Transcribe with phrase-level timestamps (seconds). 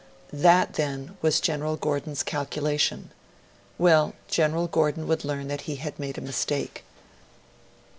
[0.33, 3.11] That, then, was General Gordon's calculation!
[3.77, 6.83] Well, General Gordon would learn that he had made a mistake.